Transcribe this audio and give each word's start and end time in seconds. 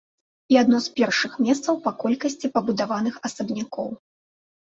І 0.53 0.57
адно 0.61 0.77
з 0.85 0.93
першых 0.99 1.33
месцаў 1.49 1.77
па 1.85 1.91
колькасці 2.03 2.51
пабудаваных 2.55 3.19
асабнякоў. 3.29 3.87